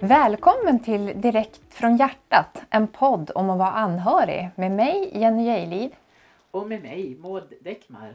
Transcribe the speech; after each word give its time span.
Välkommen 0.00 0.78
till 0.80 1.20
Direkt 1.20 1.60
från 1.74 1.96
hjärtat, 1.96 2.62
en 2.70 2.86
podd 2.88 3.30
om 3.34 3.50
att 3.50 3.58
vara 3.58 3.70
anhörig 3.70 4.50
med 4.54 4.70
mig 4.70 5.10
Jenny 5.18 5.44
Gejlid. 5.44 5.90
Och 6.50 6.66
med 6.68 6.82
mig 6.82 7.16
Maud 7.20 7.52
Däckmar. 7.60 8.14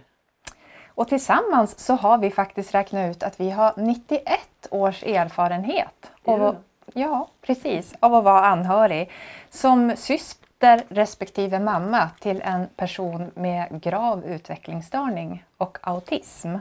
Och 0.87 1.07
tillsammans 1.07 1.79
så 1.79 1.93
har 1.93 2.17
vi 2.17 2.31
faktiskt 2.31 2.73
räknat 2.73 3.09
ut 3.11 3.23
att 3.23 3.39
vi 3.39 3.49
har 3.51 3.73
91 3.77 4.39
års 4.71 5.03
erfarenhet 5.03 6.11
av, 6.25 6.43
att- 6.43 6.63
ja, 6.93 7.27
precis, 7.41 7.93
av 7.99 8.13
att 8.15 8.23
vara 8.23 8.45
anhörig 8.45 9.11
som 9.49 9.93
syster 9.95 10.83
respektive 10.89 11.59
mamma 11.59 12.09
till 12.19 12.41
en 12.41 12.67
person 12.75 13.31
med 13.35 13.81
grav 13.81 14.25
utvecklingsstörning 14.25 15.43
och 15.57 15.77
autism. 15.81 16.55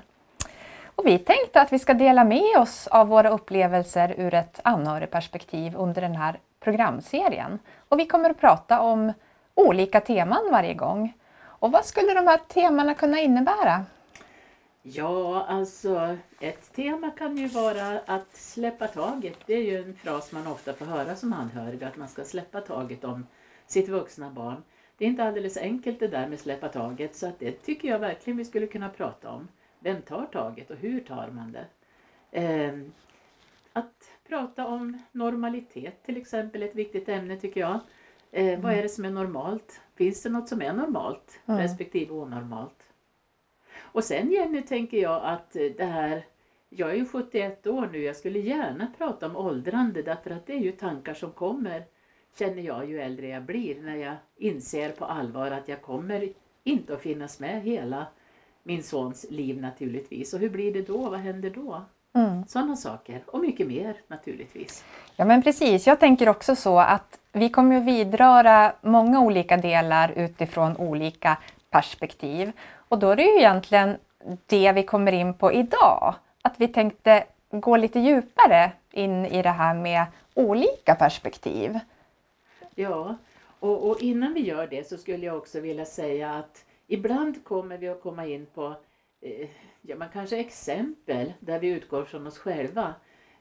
Och 0.97 1.07
vi 1.07 1.19
tänkte 1.19 1.61
att 1.61 1.73
vi 1.73 1.79
ska 1.79 1.95
dela 1.95 2.25
med 2.25 2.59
oss 2.59 2.87
av 2.87 3.09
våra 3.09 3.31
upplevelser 3.31 4.15
ur 4.19 4.35
ett 4.35 4.61
anhörigperspektiv 4.65 5.77
under 5.77 6.01
den 6.01 6.17
här 6.17 6.39
programserien. 6.61 7.59
Och 7.89 7.99
vi 7.99 8.07
kommer 8.07 8.31
att 8.31 8.41
prata 8.41 8.81
om 8.81 9.13
olika 9.55 10.01
teman 10.01 10.49
varje 10.53 10.75
gång. 10.75 11.13
Och 11.45 11.73
vad 11.73 11.85
skulle 11.85 12.15
de 12.15 12.27
här 12.27 12.41
temana 12.49 12.95
kunna 12.95 13.21
innebära? 13.21 13.85
Ja, 14.83 15.45
alltså 15.49 16.17
ett 16.41 16.73
tema 16.75 17.11
kan 17.11 17.37
ju 17.37 17.47
vara 17.47 18.01
att 18.07 18.37
släppa 18.37 18.87
taget. 18.87 19.39
Det 19.47 19.55
är 19.55 19.63
ju 19.63 19.83
en 19.83 19.95
fras 19.95 20.33
man 20.33 20.47
ofta 20.47 20.73
får 20.73 20.87
höra 20.87 21.17
som 21.17 21.33
anhörig, 21.33 21.85
att 21.85 21.97
man 21.97 22.09
ska 22.09 22.25
släppa 22.25 22.61
taget 22.61 23.05
om 23.05 23.27
sitt 23.67 23.89
vuxna 23.89 24.31
barn. 24.31 24.63
Det 24.99 25.05
är 25.05 25.09
inte 25.09 25.25
alldeles 25.25 25.57
enkelt 25.57 26.01
det 26.01 26.09
där 26.09 26.29
med 26.29 26.41
släppa 26.41 26.69
taget, 26.69 27.17
så 27.17 27.27
att 27.27 27.39
det 27.39 27.53
tycker 27.53 27.89
jag 27.89 27.99
verkligen 27.99 28.37
vi 28.37 28.45
skulle 28.45 28.67
kunna 28.67 28.89
prata 28.89 29.31
om. 29.31 29.49
Vem 29.83 30.03
tar 30.03 30.27
taget 30.27 30.71
och 30.71 30.77
hur 30.77 31.01
tar 31.01 31.29
man 31.31 31.53
det? 31.53 31.67
Ehm, 32.33 32.93
att 33.73 34.11
prata 34.29 34.67
om 34.67 34.99
normalitet 35.13 36.03
till 36.05 36.17
exempel, 36.17 36.63
är 36.63 36.67
ett 36.67 36.75
viktigt 36.75 37.09
ämne 37.09 37.37
tycker 37.37 37.61
jag. 37.61 37.81
Eh, 38.31 38.61
Vad 38.61 38.73
är 38.73 38.83
det 38.83 38.89
som 38.89 39.05
är 39.05 39.11
normalt? 39.11 39.81
Finns 39.95 40.23
det 40.23 40.31
något 40.31 40.49
som 40.49 40.63
är 40.63 40.73
normalt 40.73 41.41
Mm. 41.47 41.61
respektive 41.61 42.13
onormalt? 42.15 42.93
Och 43.79 44.05
sen 44.05 44.31
Jenny 44.33 44.63
tänker 44.63 44.99
jag 44.99 45.25
att 45.25 45.57
eh, 45.57 45.63
det 45.77 45.85
här, 45.85 46.25
jag 46.69 46.91
är 46.91 46.95
ju 46.95 47.07
71 47.07 47.67
år 47.67 47.89
nu, 47.93 47.99
jag 48.03 48.17
skulle 48.17 48.39
gärna 48.39 48.93
prata 48.99 49.27
om 49.27 49.37
åldrande 49.37 50.03
därför 50.03 50.31
att 50.31 50.47
det 50.47 50.53
är 50.53 50.61
ju 50.61 50.73
tankar 50.73 51.15
som 51.15 51.33
kommer, 51.33 51.85
känner 52.39 52.63
jag 52.63 52.89
ju 52.91 53.01
äldre 53.01 53.29
jag 53.29 53.43
blir, 53.43 53.81
när 53.83 53.97
jag 53.97 54.15
inser 54.37 54.91
på 54.93 55.05
allvar 55.05 55.51
att 55.51 55.69
jag 55.69 55.83
kommer 55.83 56.33
inte 56.65 56.95
att 56.95 57.01
finnas 57.03 57.41
med 57.41 57.63
hela 57.63 58.07
min 58.63 58.83
sons 58.83 59.27
liv 59.31 59.61
naturligtvis. 59.61 60.35
Och 60.35 60.41
hur 60.41 60.51
blir 60.51 60.73
det 60.73 60.83
då? 60.83 60.99
Vad 61.09 61.21
händer 61.21 61.51
då? 61.51 61.85
Mm. 62.15 62.47
Sådana 62.47 62.77
saker 62.77 63.23
och 63.27 63.41
mycket 63.41 63.67
mer 63.67 63.97
naturligtvis. 64.07 64.85
Ja 65.17 65.25
men 65.25 65.43
precis, 65.43 65.87
jag 65.87 66.01
tänker 66.01 66.29
också 66.29 66.57
så 66.57 66.79
att 66.79 67.19
vi 67.33 67.49
kommer 67.51 67.77
att 67.77 67.85
vidröra 67.85 68.73
många 68.81 69.21
olika 69.21 69.57
delar 69.57 70.13
utifrån 70.17 70.77
olika 70.77 71.39
perspektiv. 71.71 72.53
Och 72.89 72.99
då 72.99 73.11
är 73.11 73.17
det 73.17 73.23
ju 73.23 73.39
egentligen 73.39 73.97
det 74.47 74.73
vi 74.73 74.83
kommer 74.83 75.13
in 75.13 75.35
på 75.35 75.53
idag. 75.53 76.15
Att 76.43 76.55
vi 76.57 76.69
tänkte 76.69 77.25
gå 77.51 77.77
lite 77.77 78.01
djupare 78.01 78.73
in 78.91 79.27
i 79.27 79.43
det 79.43 79.51
här 79.51 79.75
med 79.75 80.05
olika 80.35 80.95
perspektiv. 80.95 81.79
Ja, 82.75 83.17
och, 83.61 83.91
och 83.91 84.03
innan 84.03 84.35
vi 84.35 84.41
gör 84.41 84.67
det 84.67 84.89
så 84.89 84.97
skulle 84.97 85.27
jag 85.27 85.37
också 85.37 85.61
vilja 85.61 85.85
säga 85.85 86.31
att 86.31 86.65
ibland 86.93 87.45
kommer 87.45 87.79
vi 87.79 87.89
att 87.89 88.03
komma 88.03 88.27
in 88.27 88.47
på 88.47 88.75
eh, 89.21 89.49
ja, 89.81 89.97
man 89.97 90.09
kanske 90.13 90.37
exempel 90.37 91.33
där 91.41 91.59
vi 91.59 91.69
utgår 91.69 92.05
från 92.05 92.27
oss 92.27 92.39
själva. 92.39 92.95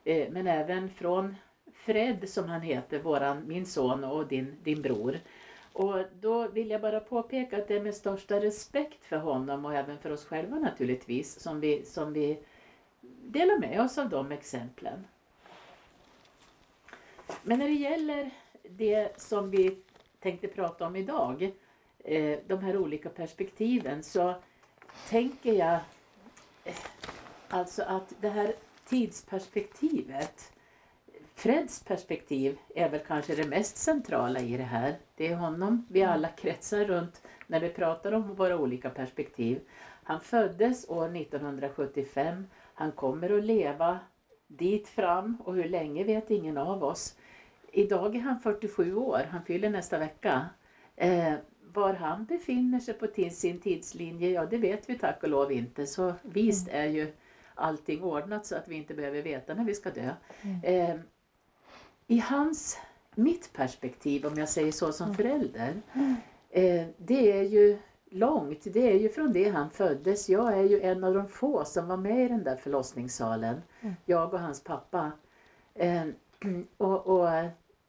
Eh, 0.04 0.32
men 0.32 0.48
även 0.48 0.90
från 0.90 1.36
Fred 1.74 2.30
som 2.30 2.50
han 2.50 2.62
heter, 2.62 3.00
våran, 3.00 3.48
min 3.48 3.66
son 3.66 4.04
och 4.04 4.28
din, 4.28 4.56
din 4.64 4.82
bror. 4.82 5.20
Och 5.74 5.98
då 6.20 6.48
vill 6.48 6.70
jag 6.70 6.82
bara 6.82 7.00
påpeka 7.00 7.58
att 7.58 7.68
det 7.68 7.76
är 7.76 7.82
med 7.82 7.96
största 7.96 8.40
respekt 8.40 9.06
för 9.06 9.18
honom 9.18 9.66
och 9.66 9.74
även 9.74 9.98
för 9.98 10.12
oss 10.12 10.26
själva 10.26 10.60
naturligtvis 10.60 11.40
som 11.40 11.60
vi, 11.60 11.86
som 11.86 12.14
vi 12.14 12.40
delar 13.22 13.60
med 13.60 13.82
oss 13.82 13.98
av 13.98 14.10
de 14.10 14.32
exemplen. 14.32 15.08
Men 17.44 17.60
när 17.60 17.68
det 17.68 17.74
gäller 17.74 18.32
det 18.70 19.22
som 19.22 19.52
vi 19.52 19.78
tänkte 20.20 20.48
prata 20.48 20.88
om 20.88 20.96
idag, 20.96 21.54
eh, 22.04 22.40
de 22.48 22.64
här 22.64 22.78
olika 22.78 23.10
perspektiven, 23.10 24.04
så 24.04 24.36
tänker 25.10 25.54
jag 25.54 25.80
eh, 26.66 26.76
alltså 27.50 27.84
att 27.84 28.14
det 28.22 28.30
här 28.30 28.54
tidsperspektivet, 28.86 30.54
Freds 31.36 31.84
perspektiv 31.84 32.58
är 32.76 32.90
väl 32.90 33.00
kanske 33.08 33.36
det 33.36 33.48
mest 33.48 33.78
centrala 33.78 34.40
i 34.40 34.58
det 34.58 34.64
här. 34.64 34.96
Det 35.16 35.28
är 35.28 35.36
honom 35.36 35.86
vi 35.90 36.04
alla 36.04 36.28
kretsar 36.28 36.86
runt 36.86 37.22
när 37.48 37.60
vi 37.60 37.70
pratar 37.70 38.12
om 38.12 38.36
våra 38.36 38.58
olika 38.58 38.90
perspektiv. 38.90 39.60
Han 40.04 40.22
föddes 40.22 40.90
år 40.90 41.16
1975. 41.16 42.48
Han 42.74 42.92
kommer 42.92 43.38
att 43.38 43.44
leva 43.44 44.00
dit 44.48 44.88
fram 44.88 45.38
och 45.46 45.56
hur 45.56 45.70
länge 45.70 46.04
vet 46.04 46.32
ingen 46.32 46.58
av 46.58 46.84
oss. 46.84 47.16
Idag 47.72 48.16
är 48.16 48.20
han 48.20 48.40
47 48.40 48.96
år, 48.96 49.22
han 49.32 49.46
fyller 49.46 49.70
nästa 49.70 49.98
vecka. 49.98 50.46
Eh, 50.96 51.34
var 51.74 51.94
han 51.94 52.26
befinner 52.26 52.80
sig 52.80 52.94
på 52.94 53.08
sin 53.32 53.60
tidslinje, 53.60 54.30
ja 54.30 54.46
det 54.46 54.58
vet 54.58 54.90
vi 54.90 54.98
tack 54.98 55.24
och 55.24 55.30
lov 55.30 55.52
inte. 55.52 55.88
Så 55.88 56.14
visst 56.22 56.68
är 56.68 56.86
ju 56.86 57.14
allting 57.56 58.04
ordnat 58.04 58.46
så 58.46 58.56
att 58.56 58.68
vi 58.68 58.76
inte 58.76 58.94
behöver 58.94 59.22
veta 59.22 59.54
när 59.54 59.64
vi 59.64 59.76
ska 59.76 59.90
dö. 59.90 60.10
Eh, 60.64 60.96
I 62.08 62.20
hans, 62.20 62.78
mitt 63.16 63.54
perspektiv, 63.54 64.26
om 64.26 64.38
jag 64.38 64.50
säger 64.50 64.72
så 64.72 64.92
som 64.92 65.16
förälder, 65.16 65.82
eh, 66.50 66.86
det 66.98 67.32
är 67.32 67.44
ju 67.44 67.78
långt. 68.10 68.62
Det 68.64 68.92
är 68.92 69.00
ju 69.00 69.10
från 69.10 69.34
det 69.34 69.50
han 69.50 69.70
föddes. 69.70 70.30
Jag 70.30 70.54
är 70.54 70.64
ju 70.64 70.82
en 70.82 71.04
av 71.04 71.14
de 71.14 71.28
få 71.28 71.66
som 71.66 71.88
var 71.88 71.98
med 71.98 72.26
i 72.26 72.28
den 72.28 72.44
där 72.44 72.56
förlossningssalen. 72.56 73.62
Jag 74.06 74.34
och 74.34 74.40
hans 74.40 74.64
pappa. 74.64 75.12
Eh, 75.76 76.04
och, 76.78 77.08
och 77.08 77.30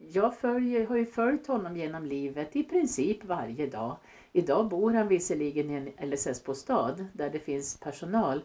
jag 0.08 0.36
följer, 0.36 0.86
har 0.86 0.96
ju 0.96 1.06
följt 1.06 1.46
honom 1.46 1.76
genom 1.76 2.04
livet 2.04 2.56
i 2.56 2.62
princip 2.62 3.24
varje 3.24 3.66
dag. 3.66 3.96
Idag 4.32 4.68
bor 4.68 4.92
han 4.92 5.08
visserligen 5.08 5.70
i 5.70 5.74
en 5.74 5.92
LSS-bostad 6.10 7.06
där 7.12 7.30
det 7.30 7.38
finns 7.38 7.80
personal. 7.80 8.42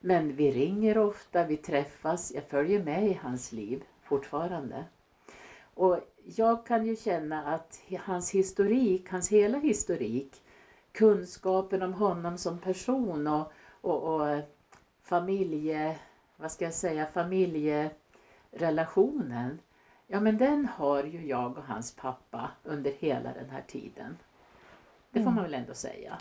Men 0.00 0.36
vi 0.36 0.50
ringer 0.50 0.98
ofta, 0.98 1.44
vi 1.44 1.56
träffas. 1.56 2.32
Jag 2.34 2.44
följer 2.44 2.84
med 2.84 3.08
i 3.08 3.20
hans 3.22 3.52
liv 3.52 3.82
fortfarande. 4.02 4.84
Och 5.74 5.98
jag 6.24 6.66
kan 6.66 6.86
ju 6.86 6.96
känna 6.96 7.54
att 7.54 7.82
hans 7.98 8.30
historik, 8.30 9.10
hans 9.10 9.28
hela 9.28 9.58
historik, 9.58 10.42
kunskapen 10.92 11.82
om 11.82 11.94
honom 11.94 12.38
som 12.38 12.58
person 12.58 13.26
och, 13.26 13.52
och, 13.80 14.14
och 14.14 14.40
familje, 15.02 15.98
vad 16.36 16.52
ska 16.52 16.64
jag 16.64 16.74
säga, 16.74 17.06
familjerelationen. 17.06 19.58
Ja 20.12 20.20
men 20.20 20.38
den 20.38 20.68
har 20.76 21.04
ju 21.04 21.26
jag 21.26 21.58
och 21.58 21.64
hans 21.64 21.96
pappa 21.96 22.50
under 22.64 22.92
hela 22.98 23.32
den 23.32 23.50
här 23.50 23.62
tiden. 23.66 24.18
Det 25.10 25.22
får 25.22 25.30
man 25.30 25.42
väl 25.42 25.54
ändå 25.54 25.74
säga. 25.74 26.18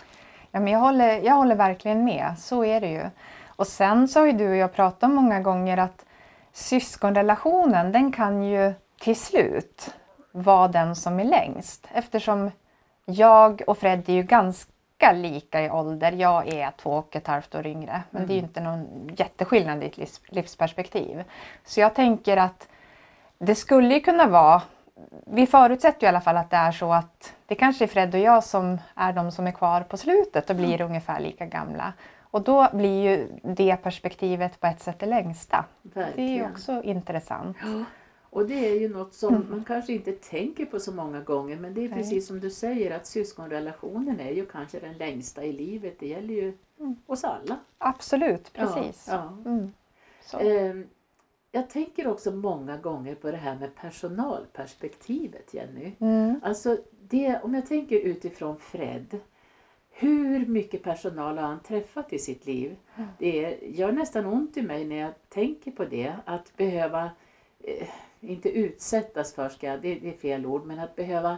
Ja, 0.52 0.60
men 0.60 0.74
jag, 0.74 0.80
håller, 0.80 1.22
jag 1.22 1.34
håller 1.34 1.56
verkligen 1.56 2.04
med, 2.04 2.36
så 2.38 2.66
är 2.66 2.82
det 2.82 2.92
ju. 2.92 3.10
Och 3.48 3.68
sen 3.68 4.08
så 4.08 4.20
har 4.20 4.26
ju 4.28 4.32
du 4.32 4.50
och 4.50 4.56
jag 4.56 4.74
pratat 4.74 5.04
om 5.04 5.16
många 5.16 5.40
gånger 5.40 5.78
att 5.78 6.06
syskonrelationen 6.52 7.92
den 7.92 8.12
kan 8.12 8.44
ju 8.44 8.74
till 9.00 9.16
slut 9.16 9.96
vara 10.32 10.68
den 10.68 10.96
som 10.96 11.20
är 11.20 11.26
längst. 11.26 11.88
Eftersom 11.94 12.52
jag 13.06 13.62
och 13.68 13.78
Fred 13.78 14.10
är 14.10 14.14
ju 14.14 14.24
ganska 14.24 15.12
lika 15.14 15.62
i 15.62 15.70
ålder. 15.70 16.12
Jag 16.12 16.48
är 16.48 16.72
två 16.72 16.92
och 16.92 17.16
ett 17.16 17.28
halvt 17.28 17.56
år 17.56 17.68
yngre. 17.68 18.04
Men 18.12 18.28
det 18.28 18.34
är 18.34 18.36
ju 18.36 18.42
inte 18.42 18.62
någon 18.62 19.10
jätteskillnad 19.18 19.84
i 19.84 19.86
ett 19.86 19.98
livs, 19.98 20.22
livsperspektiv. 20.28 21.24
Så 21.66 21.80
jag 21.80 21.96
tänker 21.96 22.38
att 22.38 22.68
det 23.40 23.56
skulle 23.56 23.94
ju 23.94 24.00
kunna 24.00 24.28
vara 24.28 24.62
vi 25.26 25.48
förutsätter 25.48 26.02
ju 26.02 26.06
i 26.06 26.10
alla 26.10 26.22
fall 26.22 26.38
att 26.38 26.50
det 26.50 26.58
är 26.58 26.72
så 26.72 26.94
att 26.94 27.34
det 27.46 27.56
kanske 27.56 27.86
är 27.86 27.88
Fred 27.88 28.16
och 28.16 28.20
jag 28.22 28.44
som 28.44 28.78
är 28.96 29.14
de 29.14 29.32
som 29.32 29.48
är 29.48 29.52
kvar 29.52 29.82
på 29.82 29.98
slutet 29.98 30.50
och 30.50 30.56
blir 30.56 30.82
ungefär 30.82 31.20
lika 31.20 31.46
gamla. 31.46 31.94
Och 32.32 32.42
då 32.42 32.68
blir 32.74 33.04
ju 33.10 33.28
det 33.44 33.78
perspektivet 33.78 34.60
på 34.60 34.68
ett 34.68 34.82
sätt 34.82 35.00
det 35.00 35.06
längsta. 35.06 35.66
Det 35.82 36.00
är 36.00 36.06
ju 36.06 36.06
Verkligen. 36.06 36.52
också 36.52 36.84
intressant. 36.84 37.58
Och 38.32 38.46
det 38.48 38.70
är 38.70 38.80
ju 38.80 38.90
något 38.90 39.14
som 39.14 39.46
man 39.50 39.64
kanske 39.68 39.94
inte 39.94 40.12
tänker 40.12 40.66
på 40.66 40.80
så 40.80 40.92
många 40.92 41.20
gånger 41.20 41.58
men 41.58 41.74
det 41.74 41.86
är 41.86 41.90
Nej. 41.90 41.98
precis 41.98 42.28
som 42.28 42.40
du 42.40 42.50
säger 42.50 42.96
att 42.96 43.08
syskonrelationen 43.08 44.20
är 44.20 44.32
ju 44.32 44.46
kanske 44.46 44.80
den 44.80 44.98
längsta 44.98 45.44
i 45.44 45.54
livet. 45.54 45.96
Det 46.00 46.08
gäller 46.08 46.34
ju 46.34 46.58
oss 47.06 47.24
alla. 47.24 47.58
Absolut, 47.78 48.54
precis. 48.54 49.08
Ja, 49.10 49.34
ja. 49.44 49.50
Mm. 49.50 49.72
Jag 51.52 51.70
tänker 51.70 52.08
också 52.08 52.32
många 52.32 52.78
gånger 52.78 53.16
på 53.16 53.32
det 53.32 53.38
här 53.38 53.56
med 53.60 53.76
personalperspektivet 53.76 55.54
Jenny. 55.54 55.92
Mm. 56.00 56.40
Alltså 56.44 56.78
det, 57.10 57.40
om 57.44 57.54
jag 57.54 57.66
tänker 57.66 58.00
utifrån 58.00 58.58
Fred. 58.58 59.20
Hur 59.92 60.46
mycket 60.46 60.84
personal 60.84 61.38
har 61.38 61.48
han 61.48 61.60
träffat 61.60 62.14
i 62.14 62.20
sitt 62.20 62.46
liv? 62.46 62.76
Det 63.18 63.46
är, 63.46 63.68
gör 63.68 63.92
nästan 63.92 64.26
ont 64.26 64.58
i 64.58 64.62
mig 64.62 64.86
när 64.86 64.96
jag 64.96 65.14
tänker 65.30 65.72
på 65.72 65.86
det. 65.86 66.16
Att 66.26 66.58
behöva 66.58 67.10
eh, 67.60 67.90
inte 68.20 68.50
utsättas 68.50 69.34
för, 69.34 69.50
ska 69.50 69.78
det, 69.78 69.96
det 69.96 70.10
är 70.10 70.18
fel 70.18 70.46
ord, 70.46 70.66
men 70.66 70.80
att 70.80 70.96
behöva 70.96 71.38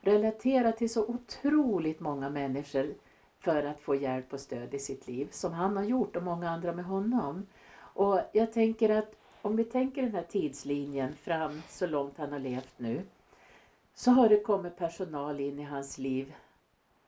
relatera 0.00 0.72
till 0.72 0.90
så 0.90 1.06
otroligt 1.06 2.00
många 2.00 2.30
människor 2.30 2.94
för 3.38 3.64
att 3.64 3.80
få 3.80 3.94
hjälp 3.94 4.32
och 4.32 4.40
stöd 4.40 4.74
i 4.74 4.78
sitt 4.78 5.06
liv 5.06 5.28
som 5.30 5.52
han 5.52 5.76
har 5.76 5.84
gjort 5.84 6.16
och 6.16 6.22
många 6.22 6.50
andra 6.50 6.72
med 6.72 6.84
honom. 6.84 7.46
Och 7.74 8.20
jag 8.32 8.52
tänker 8.52 8.88
att 8.88 9.14
om 9.42 9.56
vi 9.56 9.64
tänker 9.64 10.02
den 10.02 10.14
här 10.14 10.22
tidslinjen 10.22 11.14
fram 11.14 11.62
så 11.68 11.86
långt 11.86 12.18
han 12.18 12.32
har 12.32 12.38
levt 12.38 12.78
nu 12.78 13.02
så 13.94 14.10
har 14.10 14.28
det 14.28 14.40
kommit 14.40 14.76
personal 14.76 15.40
in 15.40 15.58
i 15.58 15.62
hans 15.62 15.98
liv 15.98 16.34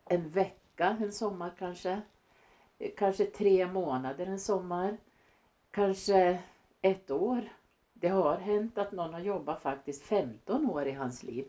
en 0.05 0.31
vecka, 0.31 0.97
en 1.01 1.13
sommar 1.13 1.53
kanske, 1.59 2.01
kanske 2.97 3.25
tre 3.25 3.67
månader 3.67 4.27
en 4.27 4.41
sommar, 4.41 4.97
kanske 5.71 6.39
ett 6.83 7.11
år. 7.11 7.49
Det 7.93 8.09
har 8.09 8.37
hänt 8.37 8.79
att 8.79 8.93
någon 8.93 9.15
har 9.15 9.21
jobbat 9.21 9.63
faktiskt 9.63 10.03
15 10.03 10.71
år 10.71 10.87
i 10.87 10.93
hans 10.93 11.23
liv. 11.23 11.45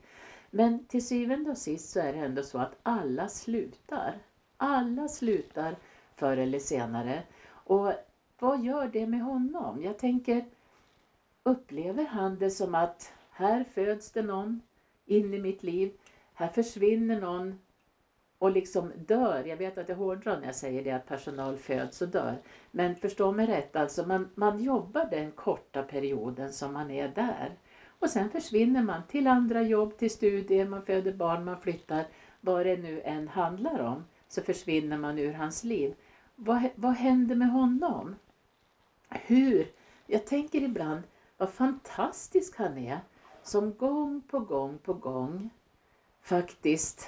Men 0.50 0.86
till 0.86 1.08
syvende 1.08 1.52
och 1.52 1.58
sist 1.58 1.90
så 1.90 2.00
är 2.00 2.14
det 2.14 2.20
ändå 2.20 2.44
så 2.44 2.58
att 2.58 2.76
alla 2.84 3.28
slutar. 3.28 4.18
Alla 4.58 5.08
slutar 5.08 5.76
förr 6.16 6.38
eller 6.38 6.60
senare. 6.60 7.24
Och 7.48 7.94
vad 8.40 8.64
gör 8.64 8.88
det 8.88 9.08
med 9.08 9.22
honom? 9.22 9.84
Jag 9.84 9.98
tänker, 9.98 10.46
upplever 11.46 12.06
han 12.06 12.38
det 12.40 12.50
som 12.50 12.76
att 12.76 13.14
här 13.30 13.64
föds 13.74 14.12
det 14.12 14.22
någon 14.22 14.62
in 15.06 15.34
i 15.34 15.40
mitt 15.40 15.64
liv, 15.64 15.92
här 16.34 16.48
försvinner 16.48 17.22
någon 17.22 17.60
och 18.38 18.52
liksom 18.52 18.92
dör. 18.96 19.44
Jag 19.46 19.58
vet 19.58 19.78
att 19.78 19.90
jag 19.90 19.96
hårdrar 19.96 20.40
när 20.40 20.46
jag 20.46 20.56
säger 20.56 20.84
det 20.84 20.92
att 20.92 21.08
personal 21.08 21.58
föds 21.58 22.02
och 22.02 22.08
dör. 22.08 22.42
Men 22.72 22.96
förstå 22.96 23.32
mig 23.32 23.46
rätt, 23.46 23.76
alltså 23.76 24.08
man, 24.08 24.30
man 24.36 24.64
jobbar 24.64 25.06
den 25.12 25.32
korta 25.32 25.84
perioden 25.84 26.54
som 26.54 26.74
man 26.74 26.92
är 26.92 27.08
där. 27.08 27.58
Och 28.00 28.10
sen 28.10 28.30
försvinner 28.30 28.84
man 28.84 29.02
till 29.08 29.28
andra 29.28 29.62
jobb, 29.62 29.98
till 29.98 30.12
studier, 30.12 30.66
man 30.66 30.86
föder 30.86 31.14
barn, 31.14 31.46
man 31.46 31.62
flyttar. 31.62 32.06
Vad 32.42 32.66
det 32.66 32.78
nu 32.78 33.02
än 33.02 33.28
handlar 33.28 33.80
om 33.80 34.06
så 34.28 34.42
försvinner 34.42 34.98
man 34.98 35.20
ur 35.20 35.34
hans 35.34 35.64
liv. 35.64 35.96
Vad, 36.36 36.70
vad 36.76 36.94
händer 36.94 37.36
med 37.36 37.52
honom? 37.52 38.16
Hur? 39.10 39.68
Jag 40.08 40.26
tänker 40.26 40.62
ibland 40.62 41.02
vad 41.38 41.50
fantastisk 41.50 42.58
han 42.58 42.78
är 42.78 43.00
som 43.44 43.74
gång 43.74 44.22
på 44.22 44.40
gång 44.40 44.78
på 44.78 44.94
gång 44.94 45.50
faktiskt 46.22 47.08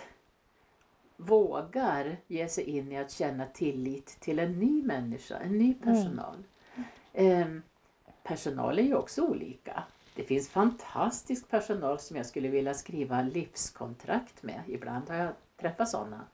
vågar 1.18 2.18
ge 2.27 2.47
sig 2.47 2.63
in 2.63 2.91
i 2.91 2.97
att 2.97 3.12
känna 3.12 3.45
tillit 3.45 4.06
till 4.19 4.39
en 4.39 4.59
ny 4.59 4.83
människa, 4.83 5.38
en 5.38 5.57
ny 5.57 5.74
personal. 5.74 6.44
Mm. 7.13 7.41
Eh, 7.41 7.62
personal 8.24 8.79
är 8.79 8.83
ju 8.83 8.95
också 8.95 9.21
olika. 9.21 9.83
Det 10.15 10.24
finns 10.24 10.50
fantastisk 10.50 11.50
personal 11.50 12.00
som 12.00 12.18
jag 12.18 12.25
skulle 12.25 12.47
vilja 12.47 12.74
skriva 12.74 13.21
livskontrakt 13.21 14.44
med. 14.44 14.62
Ibland 14.68 15.09
har 15.09 15.15
jag 15.15 15.33
träffat 15.57 15.89
sådana. 15.89 16.25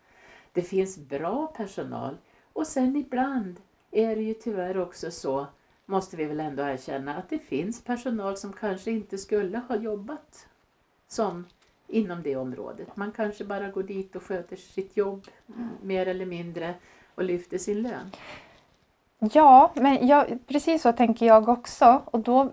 Det 0.54 0.62
finns 0.62 0.98
bra 0.98 1.48
personal 1.48 2.18
och 2.54 2.68
sen 2.68 2.96
ibland 2.96 3.62
är 3.92 4.16
det 4.16 4.22
ju 4.22 4.34
tyvärr 4.34 4.78
också 4.78 5.12
så, 5.12 5.48
måste 5.86 6.18
vi 6.18 6.26
väl 6.26 6.40
ändå 6.40 6.64
erkänna, 6.64 7.16
att 7.16 7.30
det 7.30 7.40
finns 7.40 7.84
personal 7.84 8.38
som 8.38 8.54
kanske 8.54 8.92
inte 8.92 9.18
skulle 9.18 9.58
ha 9.58 9.76
jobbat 9.76 10.48
som 11.08 11.46
inom 11.88 12.24
det 12.24 12.36
området. 12.36 12.96
Man 12.96 13.12
kanske 13.12 13.44
bara 13.44 13.70
går 13.70 13.84
dit 13.84 14.16
och 14.16 14.24
sköter 14.24 14.56
sitt 14.56 14.98
jobb 14.98 15.28
mer 15.82 16.08
eller 16.08 16.26
mindre 16.26 16.74
och 17.16 17.24
lyfter 17.24 17.58
sin 17.58 17.82
lön. 17.82 18.12
Ja, 19.20 19.72
men 19.76 20.08
jag, 20.08 20.40
precis 20.48 20.82
så 20.82 20.92
tänker 20.92 21.26
jag 21.26 21.50
också. 21.50 22.02
Och 22.06 22.20
då 22.20 22.52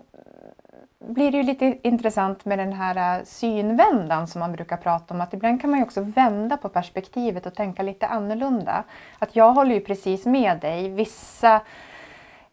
blir 0.99 1.31
det 1.31 1.37
ju 1.37 1.43
lite 1.43 1.77
intressant 1.83 2.45
med 2.45 2.59
den 2.59 2.73
här 2.73 3.19
äh, 3.19 3.23
synvändan 3.25 4.27
som 4.27 4.39
man 4.39 4.51
brukar 4.51 4.77
prata 4.77 5.13
om. 5.13 5.21
Att 5.21 5.33
ibland 5.33 5.61
kan 5.61 5.69
man 5.69 5.79
ju 5.79 5.85
också 5.85 6.01
vända 6.01 6.57
på 6.57 6.69
perspektivet 6.69 7.45
och 7.45 7.55
tänka 7.55 7.83
lite 7.83 8.07
annorlunda. 8.07 8.83
Att 9.19 9.35
jag 9.35 9.53
håller 9.53 9.75
ju 9.75 9.81
precis 9.81 10.25
med 10.25 10.59
dig. 10.59 10.89
Vissa 10.89 11.61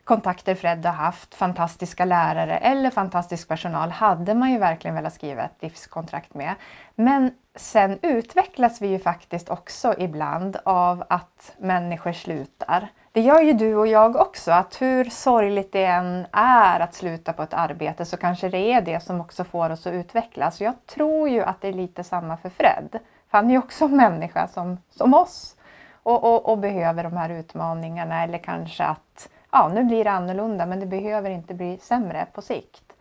kontakter 0.09 0.55
Fred 0.55 0.87
har 0.87 0.93
haft, 0.93 1.35
fantastiska 1.35 2.05
lärare 2.05 2.59
eller 2.59 2.91
fantastisk 2.91 3.49
personal 3.49 3.91
hade 3.91 4.35
man 4.35 4.51
ju 4.51 4.59
verkligen 4.59 4.95
velat 4.95 5.15
skriva 5.15 5.45
ett 5.45 5.63
livskontrakt 5.63 6.35
med. 6.35 6.55
Men 6.95 7.35
sen 7.55 7.99
utvecklas 8.03 8.81
vi 8.81 8.89
ju 8.89 8.99
faktiskt 8.99 9.49
också 9.49 9.95
ibland 9.99 10.57
av 10.65 11.05
att 11.09 11.53
människor 11.59 12.13
slutar. 12.13 12.89
Det 13.13 13.21
gör 13.21 13.41
ju 13.41 13.53
du 13.53 13.77
och 13.77 13.87
jag 13.87 14.17
också, 14.17 14.53
att 14.53 14.83
hur 14.83 15.05
sorgligt 15.05 15.73
det 15.73 15.85
än 15.85 16.27
är 16.33 16.81
att 16.81 16.95
sluta 16.95 17.33
på 17.33 17.43
ett 17.43 17.55
arbete 17.55 18.05
så 18.05 18.17
kanske 18.17 18.49
det 18.49 18.73
är 18.73 18.83
det 18.83 19.01
som 19.01 19.21
också 19.21 19.45
får 19.45 19.71
oss 19.71 19.87
att 19.87 19.93
utvecklas. 19.93 20.61
Jag 20.61 20.87
tror 20.87 21.29
ju 21.29 21.43
att 21.43 21.61
det 21.61 21.69
är 21.69 21.73
lite 21.73 22.05
samma 22.05 22.37
för 22.37 22.51
Fred. 22.51 22.99
För 23.31 23.39
han 23.39 23.47
är 23.47 23.51
ju 23.51 23.59
också 23.59 23.85
en 23.85 23.97
människa 23.97 24.49
som, 24.49 24.79
som 24.91 25.15
oss 25.15 25.57
och, 26.03 26.25
och, 26.25 26.49
och 26.49 26.59
behöver 26.59 27.05
de 27.05 27.17
här 27.17 27.31
utmaningarna 27.31 28.23
eller 28.23 28.39
kanske 28.39 28.85
att 28.85 29.29
ja, 29.51 29.69
nu 29.69 29.85
blir 29.85 30.05
det 30.05 30.11
annorlunda 30.11 30.67
men 30.67 30.81
det 30.81 30.87
behöver 30.87 31.31
inte 31.31 31.55
bli 31.55 31.79
sämre 31.79 32.27
på 32.33 32.43
sikt. 32.43 32.93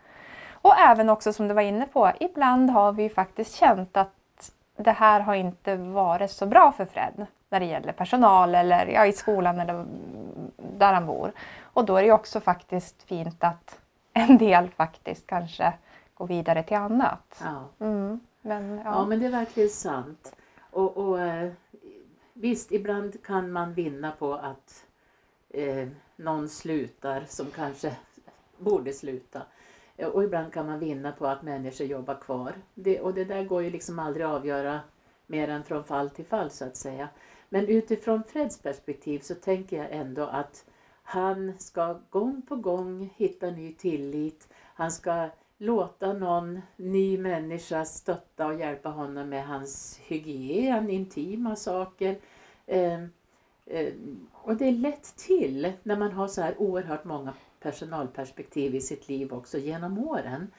Och 0.51 0.77
även 0.77 1.09
också 1.09 1.33
som 1.33 1.47
du 1.47 1.53
var 1.53 1.61
inne 1.61 1.85
på, 1.85 2.11
ibland 2.19 2.69
har 2.69 2.91
vi 2.91 3.09
faktiskt 3.09 3.55
känt 3.55 3.97
att 3.97 4.51
det 4.77 4.91
här 4.91 5.19
har 5.19 5.35
inte 5.35 5.75
varit 5.75 6.31
så 6.31 6.45
bra 6.45 6.71
för 6.71 6.85
Fred 6.85 7.25
när 7.49 7.59
det 7.59 7.65
gäller 7.65 7.93
personal 7.93 8.55
eller 8.55 8.85
ja, 8.87 9.05
i 9.05 9.13
skolan 9.13 9.59
eller 9.59 9.85
där 10.57 10.93
han 10.93 11.05
bor. 11.05 11.31
Och 11.61 11.85
då 11.85 11.95
är 11.97 12.03
det 12.03 12.11
också 12.11 12.39
faktiskt 12.39 13.03
fint 13.03 13.43
att 13.43 13.79
en 14.13 14.37
del 14.37 14.69
faktiskt 14.69 15.27
kanske 15.27 15.73
går 16.13 16.27
vidare 16.27 16.63
till 16.63 16.77
annat. 16.77 17.41
Ja, 17.43 17.85
Mm, 17.85 18.19
men, 18.41 18.81
ja. 18.85 18.91
ja. 18.91 19.05
men 19.05 19.19
det 19.19 19.25
är 19.25 19.29
verkligen 19.31 19.69
sant. 19.69 20.35
Och, 20.71 20.97
och 20.97 21.21
eh, 21.21 21.51
visst, 22.33 22.71
ibland 22.71 23.23
kan 23.23 23.51
man 23.51 23.73
vinna 23.73 24.11
på 24.19 24.33
att 24.33 24.83
eh, 25.49 25.87
någon 26.15 26.49
slutar 26.49 27.25
som 27.27 27.51
kanske 27.51 27.95
borde 28.57 28.93
sluta. 28.93 29.41
Eh, 29.97 30.07
och 30.07 30.23
ibland 30.23 30.53
kan 30.53 30.65
man 30.65 30.79
vinna 30.79 31.11
på 31.11 31.27
att 31.27 31.41
människor 31.41 31.87
jobbar 31.87 32.15
kvar. 32.15 32.53
Det, 32.73 32.99
och 32.99 33.13
det 33.13 33.25
där 33.25 33.43
går 33.43 33.63
ju 33.63 33.69
liksom 33.69 33.99
aldrig 33.99 34.25
att 34.25 34.31
avgöra 34.31 34.79
mer 35.27 35.47
än 35.47 35.63
från 35.63 35.83
fall 35.83 36.09
till 36.09 36.25
fall 36.25 36.49
så 36.49 36.65
att 36.65 36.77
säga. 36.77 37.09
Men 37.49 37.67
utifrån 37.67 38.23
Freds 38.23 38.61
perspektiv 38.61 39.19
så 39.19 39.35
tänker 39.35 39.77
jag 39.77 39.87
ändå 39.91 40.23
att 40.23 40.65
han 41.03 41.53
ska 41.59 41.99
gång 42.09 42.41
på 42.41 42.55
gång 42.55 43.13
hitta 43.15 43.49
ny 43.49 43.73
tillit. 43.73 44.47
Han 44.53 44.91
ska 44.91 45.29
låta 45.57 46.13
någon 46.13 46.61
ny 46.75 47.17
människa 47.17 47.85
stötta 47.85 48.47
och 48.47 48.59
hjälpa 48.59 48.89
honom 48.89 49.29
med 49.29 49.47
hans 49.47 49.99
hygien, 50.03 50.89
intima 50.89 51.55
saker. 51.55 52.17
Eh, 52.65 52.99
Eh, 53.69 53.93
och 54.31 54.55
det 54.55 54.65
är 54.65 54.71
lätt 54.71 55.15
till 55.15 55.73
när 55.83 55.97
man 55.97 56.11
har 56.11 56.27
så 56.27 56.41
här 56.41 56.61
oerhört 56.61 57.03
många 57.03 57.33
personalperspektiv 57.59 58.75
i 58.75 58.81
sitt 58.81 59.07
liv 59.07 59.33
också 59.33 59.57
genom 59.57 59.99
åren. 59.99 60.51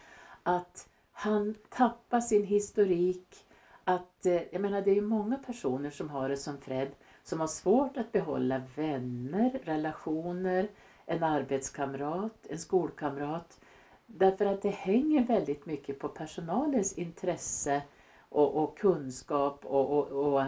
Att 0.42 0.88
han 1.12 1.54
tappar 1.68 2.20
sin 2.20 2.44
historik. 2.44 3.44
Att, 3.84 4.26
eh, 4.26 4.42
jag 4.52 4.60
menar 4.60 4.82
det 4.82 4.90
är 4.90 4.94
ju 4.94 5.00
många 5.00 5.36
personer 5.36 5.90
som 5.90 6.10
har 6.10 6.28
det 6.28 6.36
som 6.36 6.58
Fred 6.58 6.88
som 7.28 7.40
har 7.40 7.46
svårt 7.46 7.96
att 7.96 8.12
behålla 8.12 8.62
vänner, 8.76 9.60
relationer, 9.64 10.68
en 11.06 11.22
arbetskamrat, 11.22 12.46
en 12.48 12.58
skolkamrat. 12.58 13.60
Därför 14.06 14.46
att 14.46 14.62
det 14.62 14.70
hänger 14.70 15.24
väldigt 15.24 15.66
mycket 15.66 15.98
på 15.98 16.08
personalens 16.08 16.92
intresse 16.98 17.82
och, 18.28 18.62
och 18.62 18.78
kunskap 18.78 19.64
och, 19.64 19.90
och, 19.90 20.34
och 20.34 20.42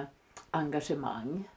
engagemang. 0.51 1.49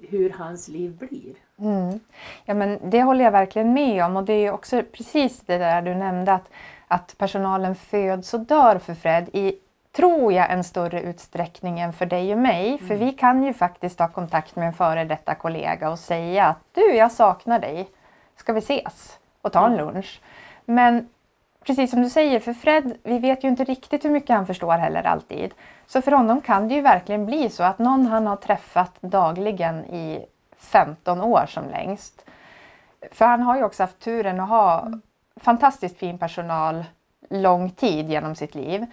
Hur 0.00 0.30
hans 0.30 0.68
liv 0.68 0.96
blir. 0.96 1.34
Mm. 1.58 2.00
Ja, 2.44 2.54
men 2.54 2.90
det 2.90 3.02
håller 3.02 3.24
jag 3.24 3.32
verkligen 3.32 3.72
med 3.72 4.04
om 4.04 4.16
och 4.16 4.24
det 4.24 4.32
är 4.32 4.52
också 4.52 4.82
precis 4.92 5.40
det 5.40 5.58
där 5.58 5.82
du 5.82 5.94
nämnde 5.94 6.32
att, 6.32 6.50
att 6.88 7.14
personalen 7.18 7.74
föds 7.74 8.34
och 8.34 8.40
dör 8.40 8.78
för 8.78 8.94
Fred 8.94 9.28
i, 9.32 9.54
tror 9.96 10.32
jag, 10.32 10.50
en 10.50 10.64
större 10.64 11.02
utsträckning 11.02 11.80
än 11.80 11.92
för 11.92 12.06
dig 12.06 12.32
och 12.32 12.38
mig. 12.38 12.78
För 12.78 12.96
vi 12.96 13.12
kan 13.12 13.42
ju 13.42 13.52
faktiskt 13.52 13.98
ha 13.98 14.08
kontakt 14.08 14.56
med 14.56 14.66
en 14.66 14.72
före 14.72 15.04
detta 15.04 15.34
kollega 15.34 15.90
och 15.90 15.98
säga 15.98 16.46
att 16.46 16.58
du, 16.72 16.94
jag 16.94 17.12
saknar 17.12 17.58
dig. 17.58 17.88
Ska 18.36 18.52
vi 18.52 18.58
ses 18.58 19.18
och 19.42 19.52
ta 19.52 19.66
en 19.66 19.76
lunch? 19.76 20.20
Men 20.64 21.08
precis 21.68 21.90
som 21.90 22.02
du 22.02 22.10
säger, 22.10 22.40
för 22.40 22.52
Fred, 22.52 22.98
vi 23.02 23.18
vet 23.18 23.44
ju 23.44 23.48
inte 23.48 23.64
riktigt 23.64 24.04
hur 24.04 24.10
mycket 24.10 24.36
han 24.36 24.46
förstår 24.46 24.72
heller 24.72 25.06
alltid. 25.06 25.54
Så 25.86 26.02
för 26.02 26.12
honom 26.12 26.40
kan 26.40 26.68
det 26.68 26.74
ju 26.74 26.80
verkligen 26.80 27.26
bli 27.26 27.50
så 27.50 27.62
att 27.62 27.78
någon 27.78 28.06
han 28.06 28.26
har 28.26 28.36
träffat 28.36 28.92
dagligen 29.00 29.84
i 29.84 30.26
15 30.58 31.20
år 31.20 31.46
som 31.48 31.68
längst. 31.68 32.24
För 33.12 33.24
han 33.24 33.42
har 33.42 33.56
ju 33.56 33.64
också 33.64 33.82
haft 33.82 33.98
turen 33.98 34.40
att 34.40 34.48
ha 34.48 34.92
fantastiskt 35.36 35.98
fin 35.98 36.18
personal 36.18 36.84
lång 37.30 37.70
tid 37.70 38.10
genom 38.10 38.34
sitt 38.34 38.54
liv. 38.54 38.86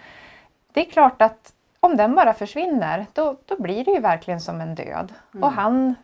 Det 0.73 0.87
är 0.87 0.91
klart 0.91 1.21
att 1.21 1.53
om 1.79 1.97
den 1.97 2.15
bara 2.15 2.33
försvinner, 2.33 3.05
då, 3.13 3.35
då 3.45 3.61
blir 3.61 3.85
det 3.85 3.91
ju 3.91 3.99
verkligen 3.99 4.41
som 4.41 4.61
en 4.61 4.75
död. 4.75 5.13
Och 5.41 5.51
han, 5.51 5.95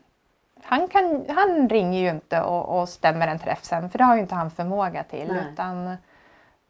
han, 0.63 0.87
kan, 0.87 1.25
han 1.29 1.69
ringer 1.69 1.99
ju 1.99 2.09
inte 2.09 2.41
och, 2.41 2.81
och 2.81 2.89
stämmer 2.89 3.27
en 3.27 3.39
träff 3.39 3.63
sen, 3.63 3.89
för 3.89 3.97
det 3.97 4.03
har 4.03 4.15
ju 4.15 4.21
inte 4.21 4.35
han 4.35 4.51
förmåga 4.51 5.03
till. 5.03 5.27
Nej. 5.27 5.53
Utan 5.53 5.97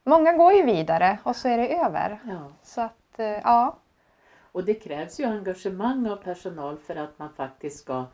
många 0.04 0.34
går 0.34 0.54
ju 0.54 0.64
vidare 0.64 1.20
och 1.24 1.36
så 1.36 1.48
är 1.48 1.58
det 1.58 1.76
över. 1.76 2.20
Ja. 2.28 2.52
Så 2.64 2.82
att, 2.82 3.20
eh, 3.20 3.26
ja. 3.26 3.78
Och 4.52 4.66
det 4.66 4.74
krävs 4.74 5.20
ju 5.20 5.26
engagemang 5.26 6.08
av 6.08 6.16
personal 6.16 6.78
för 6.78 6.96
att 6.96 7.20
man 7.20 7.34
faktiskt 7.34 7.80
ska 7.80 8.06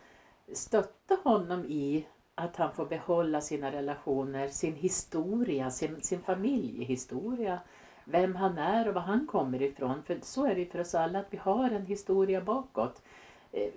stötta 0.54 1.18
honom 1.24 1.66
i 1.66 2.08
att 2.36 2.56
han 2.56 2.74
får 2.74 2.86
behålla 2.86 3.42
sina 3.42 3.72
relationer, 3.72 4.48
sin 4.48 4.76
historia, 4.76 5.72
sin, 5.72 6.02
sin 6.02 6.22
familjehistoria, 6.22 7.60
vem 8.04 8.36
han 8.36 8.58
är 8.58 8.88
och 8.88 8.94
var 8.94 9.02
han 9.02 9.28
kommer 9.28 9.62
ifrån. 9.62 10.04
För 10.04 10.20
så 10.22 10.46
är 10.46 10.56
det 10.56 10.66
för 10.66 10.80
oss 10.80 10.96
alla, 10.96 11.20
att 11.20 11.28
vi 11.30 11.38
har 11.38 11.70
en 11.70 11.86
historia 11.86 12.42
bakåt. 12.42 13.02
Eh, 13.52 13.70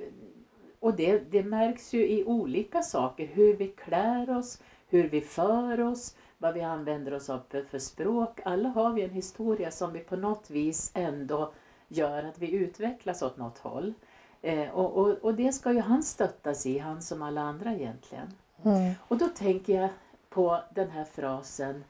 och 0.81 0.97
det, 0.97 1.19
det 1.31 1.43
märks 1.43 1.93
ju 1.93 2.09
i 2.09 2.25
olika 2.25 2.83
saker, 2.83 3.26
hur 3.26 3.57
vi 3.57 3.69
klär 3.69 4.38
oss, 4.38 4.62
hur 4.88 5.09
vi 5.09 5.21
för 5.21 5.81
oss, 5.81 6.17
vad 6.40 6.54
vi 6.54 6.61
använder 6.61 7.14
oss 7.14 7.30
av 7.30 7.42
för 7.70 7.78
språk. 7.78 8.40
Alla 8.44 8.68
har 8.68 8.92
vi 8.92 9.02
en 9.02 9.11
historia 9.11 9.70
som 9.70 9.92
vi 9.92 10.00
på 10.00 10.16
något 10.16 10.50
vis 10.50 10.90
ändå 10.94 11.52
gör 11.88 12.23
att 12.23 12.38
vi 12.38 12.52
utvecklas 12.52 13.23
åt 13.23 13.37
något 13.37 13.59
håll. 13.59 13.94
Eh, 14.42 14.70
och, 14.70 14.97
och, 14.97 15.09
och 15.09 15.35
det 15.35 15.52
ska 15.52 15.73
ju 15.73 15.80
han 15.80 16.02
stöttas 16.02 16.66
i, 16.66 16.78
han 16.78 17.02
som 17.02 17.23
alla 17.23 17.40
andra 17.40 17.73
egentligen. 17.73 18.32
Mm. 18.62 18.94
Och 19.09 19.18
då 19.18 19.28
tänker 19.28 19.80
jag 19.80 19.90
på 20.28 20.61
den 20.75 20.90
här 20.90 21.04
frasen, 21.04 21.85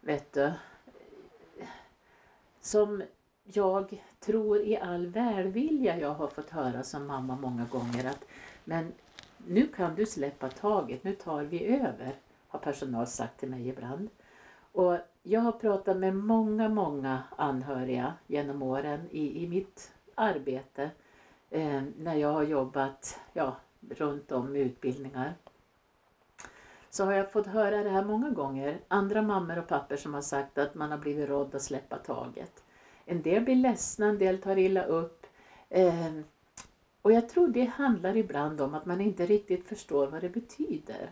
vet 0.00 0.32
du, 0.32 0.52
som 2.60 3.02
jag 3.44 4.02
tror 4.20 4.60
i 4.60 4.76
all 4.76 5.06
välvilja 5.06 5.98
jag 5.98 6.14
har 6.14 6.28
fått 6.28 6.50
höra 6.50 6.82
som 6.82 7.06
mamma 7.06 7.36
många 7.36 7.64
gånger 7.64 8.10
att 8.10 8.24
men 8.64 8.92
nu 9.46 9.66
kan 9.66 9.94
du 9.94 10.06
släppa 10.06 10.48
taget, 10.48 11.04
nu 11.04 11.14
tar 11.14 11.42
vi 11.42 11.64
över, 11.66 12.14
har 12.52 12.58
personal 12.58 13.06
sagt 13.06 13.40
till 13.40 13.50
mig 13.50 13.68
ibland. 13.68 14.08
Och 14.72 14.96
jag 15.22 15.40
har 15.40 15.52
pratat 15.52 15.96
med 15.96 16.16
många, 16.16 16.68
många 16.68 17.22
anhöriga 17.36 18.14
genom 18.26 18.62
åren 18.62 19.08
i, 19.10 19.44
i 19.44 19.48
mitt 19.48 19.92
arbete 20.14 20.90
eh, 21.50 21.82
när 21.98 22.14
jag 22.14 22.32
har 22.32 22.42
jobbat 22.42 23.20
ja, 23.32 23.56
runt 23.90 24.32
om 24.32 24.52
med 24.52 24.60
utbildningar. 24.60 25.34
Så 26.90 27.04
har 27.04 27.12
jag 27.12 27.32
fått 27.32 27.46
höra 27.46 27.82
det 27.82 27.90
här 27.90 28.04
många 28.04 28.30
gånger. 28.30 28.80
Andra 28.88 29.22
mammor 29.22 29.58
och 29.58 29.68
pappor 29.68 29.96
som 29.96 30.14
har 30.14 30.22
sagt 30.22 30.58
att 30.58 30.74
man 30.74 30.90
har 30.90 30.98
blivit 30.98 31.28
rådd 31.28 31.54
att 31.54 31.62
släppa 31.62 31.96
taget. 31.96 32.64
En 33.04 33.22
del 33.22 33.44
blir 33.44 33.56
ledsna, 33.56 34.06
en 34.06 34.18
del 34.18 34.38
tar 34.38 34.58
illa 34.58 34.84
upp. 34.84 35.26
Eh, 35.68 36.12
och 37.02 37.12
jag 37.12 37.28
tror 37.28 37.48
det 37.48 37.64
handlar 37.64 38.16
ibland 38.16 38.60
om 38.60 38.74
att 38.74 38.86
man 38.86 39.00
inte 39.00 39.26
riktigt 39.26 39.66
förstår 39.66 40.06
vad 40.06 40.20
det 40.20 40.28
betyder. 40.28 41.10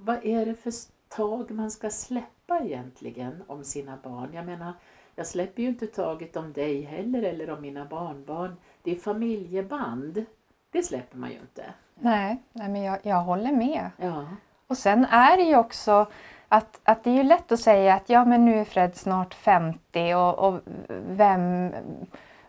Vad 0.00 0.24
är 0.24 0.46
det 0.46 0.54
för 0.54 0.72
tag 1.08 1.50
man 1.50 1.70
ska 1.70 1.90
släppa 1.90 2.60
egentligen 2.60 3.42
om 3.46 3.64
sina 3.64 3.98
barn? 4.02 4.30
Jag 4.32 4.46
menar, 4.46 4.72
jag 5.14 5.26
släpper 5.26 5.62
ju 5.62 5.68
inte 5.68 5.86
taget 5.86 6.36
om 6.36 6.52
dig 6.52 6.82
heller 6.82 7.22
eller 7.22 7.50
om 7.50 7.62
mina 7.62 7.84
barnbarn. 7.84 8.56
Det 8.82 8.90
är 8.90 8.96
familjeband. 8.96 10.24
Det 10.70 10.82
släpper 10.82 11.16
man 11.16 11.30
ju 11.30 11.36
inte. 11.36 11.64
Nej, 11.94 12.42
nej 12.52 12.68
men 12.68 12.82
jag, 12.82 12.98
jag 13.02 13.22
håller 13.22 13.52
med. 13.52 13.90
Ja. 13.96 14.26
Och 14.66 14.78
sen 14.78 15.04
är 15.04 15.36
det 15.36 15.42
ju 15.42 15.56
också 15.56 16.06
att, 16.48 16.80
att 16.84 17.04
det 17.04 17.10
är 17.10 17.14
ju 17.14 17.22
lätt 17.22 17.52
att 17.52 17.60
säga 17.60 17.94
att 17.94 18.08
ja 18.08 18.24
men 18.24 18.44
nu 18.44 18.60
är 18.60 18.64
Fred 18.64 18.96
snart 18.96 19.34
50 19.34 20.14
och, 20.14 20.38
och 20.38 20.60
vem 20.88 21.72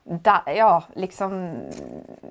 da, 0.10 0.44
ja, 0.46 0.84
liksom, 0.94 1.58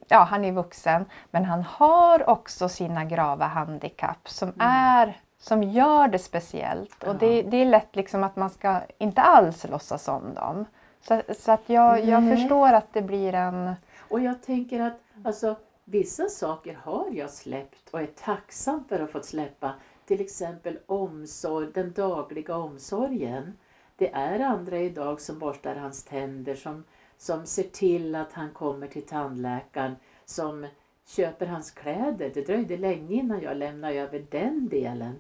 ja, 0.09 0.19
han 0.19 0.45
är 0.45 0.53
vuxen, 0.53 1.05
men 1.31 1.45
han 1.45 1.63
har 1.63 2.31
också 2.31 2.69
sina 2.69 3.05
grava 3.05 3.47
handikapp 3.47 4.29
som, 4.29 4.53
är, 4.59 5.21
som 5.39 5.63
gör 5.63 6.09
det 6.09 6.19
speciellt. 6.19 7.05
Och 7.05 7.15
det, 7.15 7.43
det 7.43 7.57
är 7.57 7.67
lätt 7.67 7.97
liksom 7.97 8.25
att 8.25 8.37
man 8.37 8.51
ska 8.51 8.81
inte 8.99 9.23
alls 9.23 9.67
låtsas 9.69 10.09
om 10.09 10.35
dem. 10.35 10.65
Så, 11.01 11.23
så 11.39 11.53
att 11.53 11.63
jag, 11.67 12.05
jag 12.05 12.37
förstår 12.37 12.73
att 12.73 12.93
det 12.93 13.03
blir 13.03 13.35
en... 13.35 13.75
Och 14.09 14.21
jag 14.21 14.43
tänker 14.43 14.81
att 14.81 15.01
alltså, 15.25 15.57
vissa 15.85 16.29
saker 16.29 16.79
har 16.83 17.07
jag 17.13 17.31
släppt 17.31 17.89
och 17.91 18.01
är 18.01 18.07
tacksam 18.07 18.85
för 18.89 18.95
att 18.95 19.01
ha 19.01 19.09
fått 19.09 19.25
släppa. 19.25 19.75
Till 20.07 20.21
exempel 20.21 20.79
omsorg, 20.87 21.73
den 21.75 21.93
dagliga 21.93 22.57
omsorgen. 22.57 23.59
Det 23.97 24.13
är 24.13 24.41
andra 24.41 24.79
idag 24.79 25.21
som 25.21 25.39
borstar 25.39 25.75
hans 25.75 26.05
tänder, 26.05 26.55
som, 26.55 26.85
som 27.19 27.47
ser 27.47 27.63
till 27.63 28.15
att 28.15 28.33
han 28.33 28.51
kommer 28.51 28.87
till 28.87 29.07
tandläkaren, 29.07 29.97
som 30.25 30.67
köper 31.07 31.47
hans 31.47 31.71
kläder. 31.71 32.31
Det 32.35 32.47
dröjde 32.47 32.77
länge 32.77 33.15
innan 33.15 33.41
jag 33.41 33.57
lämnade 33.57 33.95
över 33.95 34.27
den 34.31 34.69
delen. 34.69 35.19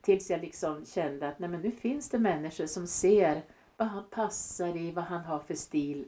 Tills 0.00 0.30
jag 0.30 0.40
liksom 0.40 0.84
kände 0.84 1.28
att 1.28 1.38
nej, 1.38 1.50
men 1.50 1.60
nu 1.60 1.70
finns 1.70 2.10
det 2.10 2.18
människor 2.18 2.66
som 2.66 2.86
ser 2.86 3.42
vad 3.76 3.88
han 3.88 4.04
passar 4.10 4.76
i, 4.76 4.90
vad 4.90 5.04
han 5.04 5.24
har 5.24 5.38
för 5.38 5.54
stil. 5.54 6.04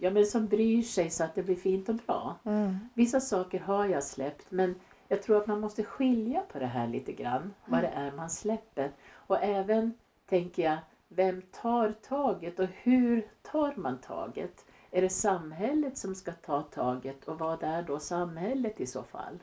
Ja, 0.00 0.10
men 0.10 0.26
som 0.26 0.46
bryr 0.46 0.82
sig 0.82 1.10
så 1.10 1.24
att 1.24 1.34
det 1.34 1.42
blir 1.42 1.56
fint 1.56 1.88
och 1.88 1.94
bra. 1.94 2.36
Mm. 2.44 2.78
Vissa 2.94 3.20
saker 3.20 3.60
har 3.60 3.86
jag 3.86 4.04
släppt 4.04 4.50
men 4.50 4.74
jag 5.08 5.22
tror 5.22 5.36
att 5.36 5.46
man 5.46 5.60
måste 5.60 5.84
skilja 5.84 6.40
på 6.52 6.58
det 6.58 6.66
här 6.66 6.88
lite 6.88 7.12
grann. 7.12 7.54
Vad 7.64 7.82
det 7.82 7.88
är 7.88 8.12
man 8.12 8.30
släpper. 8.30 8.90
Och 9.12 9.42
även, 9.42 9.94
tänker 10.26 10.62
jag, 10.62 10.78
vem 11.08 11.42
tar 11.62 11.94
taget 12.08 12.58
och 12.58 12.68
hur 12.82 13.26
tar 13.52 13.72
man 13.76 13.98
taget? 13.98 14.64
Är 14.90 15.02
det 15.02 15.10
samhället 15.10 15.98
som 15.98 16.14
ska 16.14 16.32
ta 16.32 16.62
taget 16.62 17.24
och 17.24 17.38
vad 17.38 17.62
är 17.62 17.82
då 17.82 17.98
samhället 17.98 18.80
i 18.80 18.86
så 18.86 19.02
fall? 19.02 19.42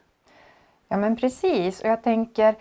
Ja 0.88 0.98
men 0.98 1.15
precis 1.15 1.81
och 1.81 1.89
jag 1.89 2.03
tänker 2.03 2.55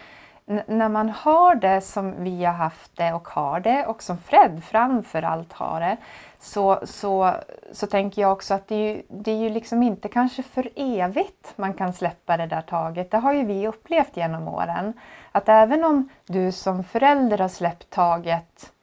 när 0.67 0.89
man 0.89 1.09
har 1.09 1.55
det 1.55 1.81
som 1.81 2.25
vi 2.25 2.45
har 2.45 2.53
haft 2.53 2.97
det 2.97 3.13
och 3.13 3.29
har 3.29 3.61
det 3.61 3.87
och 3.87 4.03
som 4.03 4.19
Fred 4.19 4.65
framför 4.65 5.23
allt 5.23 5.53
har 5.53 5.81
det 5.81 5.97
så, 6.39 6.81
så, 6.85 7.35
så 7.73 7.87
tänker 7.87 8.23
jag 8.23 8.33
också 8.33 8.55
att 8.55 8.69
det 8.69 8.75
är, 8.75 8.95
ju, 8.95 9.03
det 9.09 9.31
är 9.31 9.37
ju 9.37 9.49
liksom 9.49 9.83
inte 9.83 10.09
kanske 10.09 10.43
för 10.43 10.69
evigt 10.77 11.53
man 11.57 11.75
kan 11.75 11.93
släppa 11.93 12.37
det 12.37 12.47
där 12.47 12.63
taget. 12.63 13.11
Det 13.11 13.19
har 13.19 13.33
ju 13.33 13.45
vi 13.45 13.69
upplevt 13.69 14.17
genom 14.17 14.49
åren. 14.49 14.93
Att 15.33 15.49
även 15.49 15.85
om 15.85 16.09
du 16.27 16.53
som 16.53 16.85
förälder 16.85 17.39
har 17.39 17.49
släppt 17.49 17.91
taget 17.91 18.74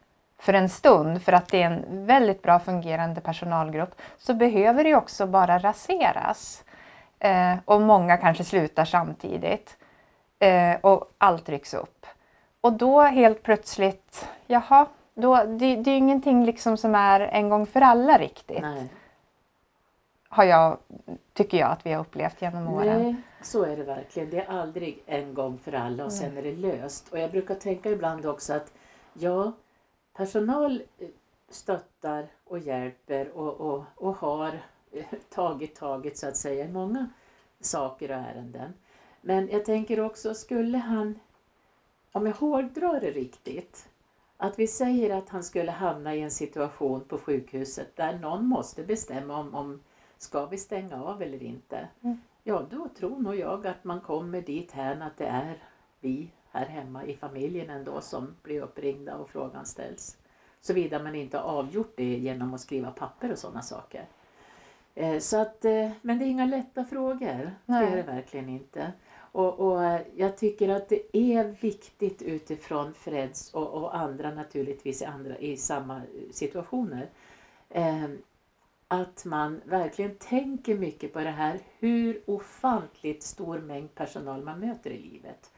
för 0.41 0.53
en 0.53 0.69
stund 0.69 1.21
för 1.21 1.31
att 1.33 1.48
det 1.48 1.62
är 1.62 1.71
en 1.71 2.05
väldigt 2.05 2.41
bra 2.41 2.60
fungerande 2.60 3.21
personalgrupp 3.21 4.01
så 4.17 4.33
behöver 4.33 4.83
det 4.83 4.95
också 4.95 5.27
bara 5.27 5.60
raseras. 5.60 6.63
Eh, 7.19 7.55
och 7.65 7.81
många 7.81 8.17
kanske 8.17 8.43
slutar 8.43 8.86
samtidigt. 8.86 9.77
Eh, 10.39 10.75
och 10.81 11.12
allt 11.17 11.50
rycks 11.50 11.74
upp. 11.74 12.05
Och 12.62 12.74
då 12.74 13.01
helt 13.01 13.43
plötsligt, 13.43 14.29
jaha, 14.48 14.86
då, 15.13 15.36
det, 15.36 15.75
det 15.75 15.91
är 15.91 15.98
ingenting 15.98 16.45
liksom 16.45 16.77
som 16.77 16.95
är 16.95 17.19
en 17.19 17.50
gång 17.50 17.65
för 17.65 17.81
alla 17.81 18.17
riktigt. 18.17 18.62
Nej. 18.62 18.89
Har 20.29 20.43
jag, 20.43 20.77
tycker 21.33 21.57
jag 21.57 21.71
att 21.71 21.86
vi 21.86 21.93
har 21.93 22.01
upplevt 22.01 22.41
genom 22.41 22.67
åren. 22.67 23.03
Nej, 23.03 23.15
så 23.41 23.63
är 23.63 23.77
det 23.77 23.83
verkligen. 23.83 24.29
Det 24.29 24.41
är 24.41 24.50
aldrig 24.50 25.03
en 25.05 25.33
gång 25.33 25.57
för 25.57 25.74
alla 25.74 26.05
och 26.05 26.13
sen 26.13 26.38
är 26.38 26.41
det 26.41 26.51
löst. 26.51 27.10
Och 27.10 27.19
jag 27.19 27.31
brukar 27.31 27.55
tänka 27.55 27.89
ibland 27.89 28.25
också 28.25 28.53
att 28.53 28.74
ja, 29.13 29.51
personal 30.13 30.84
eh, 30.98 31.08
stöttar 31.50 32.27
och 32.44 32.60
hjälper 32.60 33.30
och, 33.30 33.62
och, 33.62 33.84
och 33.96 34.15
har 34.15 34.62
eh, 34.91 35.06
tagit 35.30 35.75
taget 35.75 36.18
så 36.18 36.27
att 36.27 36.38
säga 36.38 36.65
i 36.65 36.72
många 36.72 37.10
saker 37.60 38.12
och 38.12 38.18
ärenden. 38.18 38.74
Men 39.22 39.50
jag 39.50 39.65
tänker 39.65 40.00
också, 40.00 40.34
skulle 40.34 40.77
han, 40.77 41.20
om 42.12 42.25
jag 42.25 42.34
hårdrar 42.34 43.00
det 43.00 43.12
riktigt, 43.12 43.89
att 44.38 44.60
vi 44.60 44.68
säger 44.68 45.18
att 45.18 45.30
han 45.30 45.44
skulle 45.44 45.72
hamna 45.72 46.15
i 46.15 46.22
en 46.22 46.32
situation 46.32 47.01
på 47.01 47.18
sjukhuset 47.18 47.96
där 47.96 48.20
någon 48.20 48.46
måste 48.46 48.84
bestämma 48.84 49.38
om, 49.38 49.56
om 49.56 49.84
ska 50.18 50.46
vi 50.46 50.58
stänga 50.58 51.03
av 51.03 51.22
eller 51.22 51.44
inte. 51.44 51.88
Mm. 52.01 52.22
Ja, 52.44 52.65
då 52.70 52.88
tror 52.88 53.20
nog 53.20 53.36
jag 53.36 53.68
att 53.68 53.84
man 53.84 54.01
kommer 54.01 54.41
dit 54.41 54.72
här 54.72 55.01
att 55.01 55.18
det 55.18 55.25
är 55.25 55.63
vi 56.00 56.32
här 56.51 56.65
hemma 56.65 57.05
i 57.05 57.15
familjen 57.15 57.70
ändå 57.70 58.01
som 58.01 58.36
blir 58.43 58.62
uppringda 58.62 59.15
och 59.15 59.29
frågan 59.29 59.65
ställs. 59.65 60.17
Såvida 60.62 61.03
man 61.03 61.15
inte 61.15 61.38
har 61.38 61.43
avgjort 61.60 61.93
det 61.96 62.17
genom 62.17 62.53
att 62.53 62.62
skriva 62.62 62.91
papper 62.91 63.31
och 63.31 63.38
sådana 63.38 63.62
saker. 63.62 64.05
Eh, 64.96 65.20
Så 65.20 65.38
att, 65.38 65.65
eh, 65.65 65.91
men 66.01 66.20
det 66.20 66.25
är 66.25 66.27
inga 66.27 66.46
lätta 66.46 66.86
frågor. 66.86 67.51
Nej. 67.65 67.86
Det 67.86 67.91
är 67.91 67.96
det 67.96 68.03
verkligen 68.12 68.50
inte. 68.50 68.91
Och, 69.34 69.60
och 69.60 69.84
eh, 69.84 70.01
jag 70.15 70.38
tycker 70.38 70.70
att 70.70 70.89
det 70.89 71.17
är 71.17 71.43
viktigt 71.62 72.22
utifrån 72.22 72.93
Freds 72.93 73.53
och, 73.53 73.67
och 73.74 73.96
andra 73.96 74.31
naturligtvis 74.31 75.01
i, 75.01 75.05
andra, 75.05 75.38
i 75.38 75.58
samma 75.58 76.01
situationer. 76.31 77.10
Eh, 77.70 78.08
att 78.88 79.25
man 79.25 79.62
verkligen 79.65 80.15
tänker 80.15 80.77
mycket 80.77 81.13
på 81.13 81.20
det 81.20 81.31
här 81.31 81.60
hur 81.79 82.22
ofantligt 82.25 83.24
stor 83.24 83.60
mängd 83.60 83.96
personal 83.96 84.43
man 84.43 84.60
möter 84.60 84.89
i 84.89 84.98
livet. 84.98 85.51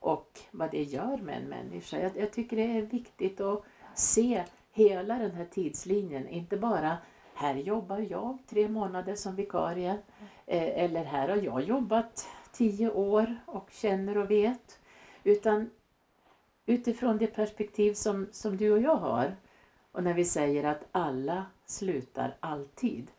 Och 0.00 0.40
vad 0.50 0.70
det 0.70 0.82
gör 0.82 1.16
med 1.16 1.36
en 1.36 1.48
människa. 1.48 1.98
Jag, 1.98 2.16
jag 2.16 2.32
tycker 2.32 2.56
det 2.56 2.78
är 2.78 2.82
viktigt 2.82 3.40
att 3.40 3.64
se 3.94 4.44
hela 4.72 5.14
den 5.18 5.30
här 5.30 5.44
tidslinjen. 5.44 6.28
Inte 6.28 6.56
bara 6.56 6.98
här 7.34 7.54
jobbar 7.54 8.06
jag 8.10 8.38
tre 8.46 8.68
månader 8.68 9.14
som 9.14 9.36
vikarie. 9.36 9.98
Eh, 10.46 10.84
eller 10.84 11.04
här 11.04 11.28
har 11.28 11.36
jag 11.36 11.62
jobbat 11.62 12.28
tio 12.52 12.90
år 12.90 13.36
och 13.46 13.70
känner 13.72 14.18
och 14.18 14.30
vet. 14.30 14.80
Utan 15.24 15.70
utifrån 16.66 17.18
det 17.18 17.26
perspektiv 17.26 17.94
som, 17.94 18.28
som 18.32 18.56
du 18.56 18.72
och 18.72 18.80
jag 18.80 18.96
har. 18.96 19.36
Och 19.92 20.04
när 20.04 20.14
vi 20.14 20.24
säger 20.24 20.64
att 20.64 20.88
alla 20.92 21.46
slutar 21.66 22.36
alltid 22.40 23.10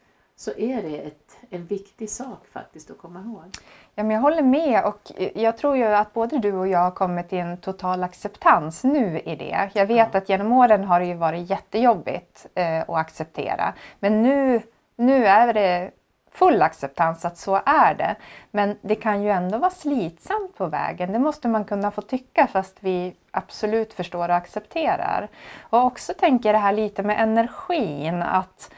så 0.42 0.52
är 0.58 0.84
det 0.84 0.98
ett, 0.98 1.38
en 1.50 1.66
viktig 1.66 2.10
sak 2.10 2.48
faktiskt 2.54 2.92
att 2.92 2.98
komma 2.98 3.20
ihåg. 3.20 3.58
Ja, 3.96 4.04
men 4.04 4.12
jag 4.12 4.22
håller 4.22 4.42
med 4.42 4.84
och 4.84 5.12
jag 5.36 5.58
tror 5.58 5.78
ju 5.78 5.86
att 5.86 6.14
både 6.14 6.38
du 6.38 6.54
och 6.54 6.68
jag 6.68 6.80
har 6.80 6.92
kommit 6.92 7.30
till 7.30 7.38
en 7.38 7.58
total 7.58 8.04
acceptans 8.04 8.84
nu 8.84 9.20
i 9.20 9.36
det. 9.36 9.70
Jag 9.74 9.86
vet 9.86 10.10
ja. 10.12 10.18
att 10.18 10.30
genom 10.30 10.52
åren 10.52 10.84
har 10.84 11.00
det 11.00 11.06
ju 11.06 11.14
varit 11.14 11.50
jättejobbigt 11.50 12.48
eh, 12.56 12.80
att 12.80 12.90
acceptera. 12.90 13.74
Men 14.00 14.24
nu, 14.24 14.62
nu 14.96 15.26
är 15.26 15.54
det 15.54 15.92
full 16.32 16.62
acceptans 16.62 17.26
att 17.26 17.38
så 17.38 17.62
är 17.66 17.96
det. 17.96 18.16
Men 18.52 18.78
det 18.82 18.96
kan 18.96 19.24
ju 19.24 19.30
ändå 19.30 19.58
vara 19.58 19.72
slitsamt 19.72 20.58
på 20.58 20.66
vägen. 20.66 21.12
Det 21.12 21.20
måste 21.20 21.48
man 21.48 21.66
kunna 21.66 21.92
få 21.92 22.02
tycka 22.02 22.48
fast 22.48 22.78
vi 22.80 23.16
absolut 23.32 23.94
förstår 23.94 24.30
och 24.30 24.36
accepterar. 24.36 25.28
Och 25.60 25.86
också 25.86 26.14
tänker 26.14 26.54
det 26.54 26.60
här 26.60 26.74
lite 26.74 27.04
med 27.04 27.20
energin. 27.20 28.22
att 28.22 28.72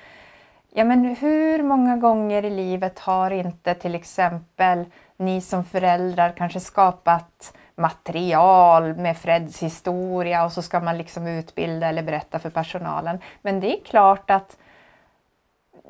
Ja 0.76 0.84
men 0.84 1.16
hur 1.16 1.64
många 1.64 1.98
gånger 1.98 2.46
i 2.46 2.50
livet 2.50 3.00
har 3.00 3.32
inte 3.32 3.74
till 3.74 3.96
exempel 3.96 4.86
ni 5.18 5.42
som 5.42 5.64
föräldrar 5.64 6.34
kanske 6.38 6.60
skapat 6.60 7.54
material 7.76 8.96
med 8.96 9.18
Freds 9.18 9.64
historia 9.64 10.46
och 10.46 10.52
så 10.52 10.62
ska 10.62 10.80
man 10.80 10.98
liksom 10.98 11.28
utbilda 11.28 11.88
eller 11.88 12.04
berätta 12.04 12.40
för 12.40 12.50
personalen. 12.50 13.20
Men 13.42 13.60
det 13.60 13.80
är 13.80 13.84
klart 13.84 14.32
att 14.32 14.58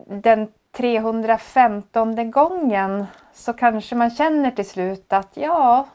den 0.08 0.48
315 0.72 2.32
gången 2.32 3.06
så 3.34 3.54
kanske 3.54 3.96
man 3.96 4.10
känner 4.10 4.52
till 4.52 4.70
slut 4.70 5.14
att 5.14 5.30
ja, 5.34 5.88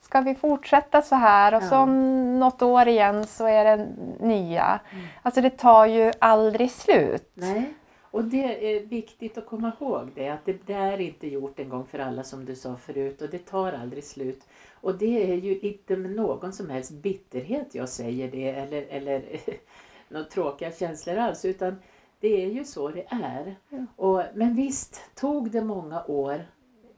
ska 0.00 0.20
vi 0.20 0.34
fortsätta 0.34 1.02
så 1.02 1.14
här 1.14 1.54
och 1.54 1.62
ja. 1.62 1.68
så 1.68 1.76
om 1.76 2.38
något 2.38 2.62
år 2.62 2.88
igen 2.88 3.26
så 3.26 3.46
är 3.46 3.64
det 3.64 3.86
nya. 4.20 4.80
Mm. 4.90 5.06
Alltså 5.22 5.40
det 5.40 5.50
tar 5.50 5.86
ju 5.86 6.12
aldrig 6.18 6.70
slut. 6.70 7.32
Nej. 7.34 7.74
Och 8.10 8.24
det 8.24 8.76
är 8.76 8.86
viktigt 8.86 9.38
att 9.38 9.46
komma 9.46 9.72
ihåg 9.80 10.10
det, 10.14 10.28
att 10.28 10.44
det, 10.44 10.66
det, 10.66 10.72
är 10.72 11.00
inte 11.00 11.26
gjort 11.26 11.58
en 11.58 11.68
gång 11.68 11.86
för 11.86 11.98
alla 11.98 12.24
som 12.24 12.44
du 12.44 12.54
sa 12.54 12.76
förut 12.76 13.22
och 13.22 13.30
det 13.30 13.38
tar 13.38 13.72
aldrig 13.72 14.04
slut. 14.04 14.40
Och 14.72 14.98
det 14.98 15.32
är 15.32 15.36
ju 15.36 15.58
inte 15.58 15.96
med 15.96 16.10
någon 16.10 16.52
som 16.52 16.70
helst 16.70 16.90
bitterhet 16.90 17.74
jag 17.74 17.88
säger 17.88 18.30
det 18.30 18.48
eller, 18.48 18.82
eller 18.82 19.40
några 20.08 20.24
tråkiga 20.24 20.72
känslor 20.72 21.16
alls 21.16 21.44
utan 21.44 21.76
det 22.20 22.44
är 22.44 22.48
ju 22.50 22.64
så 22.64 22.88
det 22.88 23.06
är. 23.10 23.56
Ja. 23.68 23.86
Och, 23.96 24.22
men 24.34 24.54
visst 24.54 25.00
tog 25.14 25.50
det 25.50 25.64
många 25.64 26.04
år 26.04 26.46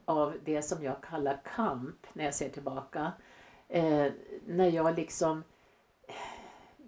av 0.05 0.33
det 0.45 0.61
som 0.61 0.83
jag 0.83 1.01
kallar 1.01 1.41
kamp 1.55 2.07
när 2.13 2.25
jag 2.25 2.33
ser 2.33 2.49
tillbaka. 2.49 3.11
Eh, 3.67 4.07
när 4.45 4.69
jag 4.71 4.95
liksom 4.95 5.43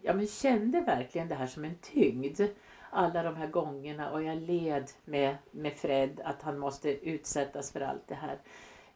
ja, 0.03 0.13
men 0.13 0.27
kände 0.27 0.81
verkligen 0.81 1.27
det 1.27 1.35
här 1.35 1.47
som 1.47 1.65
en 1.65 1.75
tyngd 1.75 2.41
alla 2.89 3.23
de 3.23 3.35
här 3.35 3.47
gångerna 3.47 4.11
och 4.11 4.23
jag 4.23 4.37
led 4.37 4.91
med, 5.05 5.35
med 5.51 5.73
Fred 5.73 6.21
att 6.25 6.41
han 6.41 6.59
måste 6.59 7.09
utsättas 7.09 7.71
för 7.71 7.81
allt 7.81 8.07
det 8.07 8.15
här. 8.15 8.37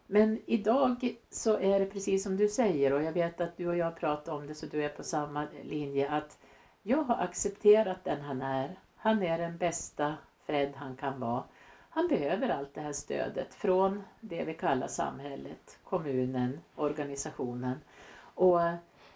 Men 0.07 0.39
idag 0.45 1.15
så 1.29 1.59
är 1.59 1.79
det 1.79 1.85
precis 1.85 2.23
som 2.23 2.37
du 2.37 2.47
säger 2.47 2.93
och 2.93 3.03
jag 3.03 3.11
vet 3.11 3.41
att 3.41 3.57
du 3.57 3.67
och 3.67 3.77
jag 3.77 3.95
pratar 3.95 4.33
om 4.33 4.47
det 4.47 4.55
så 4.55 4.65
du 4.65 4.83
är 4.83 4.89
på 4.89 5.03
samma 5.03 5.47
linje 5.63 6.09
att 6.09 6.39
jag 6.83 7.03
har 7.03 7.17
accepterat 7.23 8.03
den 8.03 8.21
han 8.21 8.41
är. 8.41 8.79
Han 8.95 9.23
är 9.23 9.37
den 9.37 9.57
bästa 9.57 10.15
Fred 10.45 10.73
han 10.75 10.95
kan 10.95 11.19
vara. 11.19 11.43
Han 11.89 12.07
behöver 12.07 12.49
allt 12.49 12.73
det 12.73 12.81
här 12.81 12.93
stödet 12.93 13.53
från 13.53 14.03
det 14.19 14.43
vi 14.43 14.53
kallar 14.53 14.87
samhället, 14.87 15.79
kommunen, 15.83 16.59
organisationen. 16.75 17.77
Och 18.19 18.59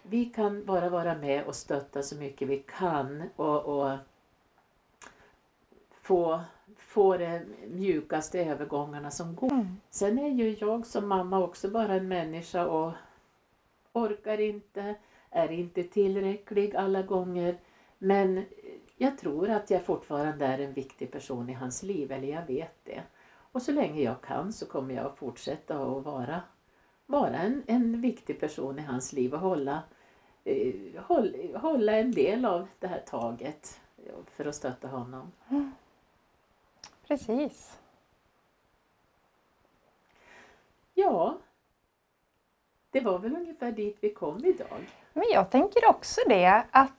vi 0.02 0.24
kan 0.24 0.64
bara 0.64 0.88
vara 0.88 1.14
med 1.14 1.44
och 1.44 1.54
stötta 1.54 2.02
så 2.02 2.16
mycket 2.16 2.48
vi 2.48 2.58
kan 2.58 3.22
och, 3.36 3.64
och 3.64 3.98
få, 6.02 6.40
få 6.76 7.16
de 7.16 7.40
mjukaste 7.70 8.44
övergångarna 8.44 9.10
som 9.10 9.36
går. 9.36 9.52
Mm. 9.52 9.76
Sen 9.90 10.18
är 10.18 10.28
ju 10.28 10.56
jag 10.60 10.86
som 10.86 11.08
mamma 11.08 11.44
också 11.44 11.70
bara 11.70 11.94
en 11.94 12.08
människa 12.08 12.66
och 12.66 12.92
orkar 13.92 14.40
inte, 14.40 14.94
är 15.30 15.52
inte 15.52 15.82
tillräcklig 15.82 16.76
alla 16.76 17.02
gånger. 17.02 17.56
Men 17.98 18.44
jag 18.96 19.18
tror 19.18 19.50
att 19.50 19.70
jag 19.70 19.84
fortfarande 19.84 20.46
är 20.46 20.58
en 20.58 20.72
viktig 20.72 21.10
person 21.12 21.48
i 21.48 21.52
hans 21.52 21.82
liv, 21.82 22.12
eller 22.12 22.28
jag 22.28 22.46
vet 22.46 22.84
det. 22.84 23.02
Och 23.52 23.62
så 23.62 23.72
länge 23.72 24.02
jag 24.02 24.20
kan 24.20 24.52
så 24.52 24.66
kommer 24.66 24.94
jag 24.94 25.06
att 25.06 25.18
fortsätta 25.18 25.74
att 25.74 26.04
vara, 26.04 26.40
vara 27.06 27.36
en, 27.38 27.62
en 27.66 28.00
viktig 28.00 28.40
person 28.40 28.78
i 28.78 28.82
hans 28.82 29.12
liv 29.12 29.34
och 29.34 29.40
hålla, 29.40 29.82
hålla, 29.82 29.82
hålla 31.60 31.92
en 31.92 32.12
del 32.12 32.44
av 32.44 32.68
det 32.78 32.86
här 32.86 33.02
taget 33.06 33.80
för 34.26 34.44
att 34.44 34.54
stötta 34.54 34.88
honom. 34.88 35.32
Mm. 35.48 35.72
Precis. 37.06 37.78
Ja, 40.94 41.38
det 42.90 43.00
var 43.00 43.18
väl 43.18 43.36
ungefär 43.36 43.72
dit 43.72 43.96
vi 44.00 44.10
kom 44.10 44.44
idag. 44.44 44.88
Men 45.12 45.24
jag 45.32 45.50
tänker 45.50 45.88
också 45.88 46.20
det 46.28 46.64
att 46.70 46.92